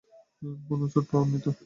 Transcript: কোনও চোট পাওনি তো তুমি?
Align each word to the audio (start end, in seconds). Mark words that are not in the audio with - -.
কোনও 0.67 0.85
চোট 0.87 1.05
পাওনি 1.11 1.37
তো 1.37 1.39
তুমি? 1.41 1.59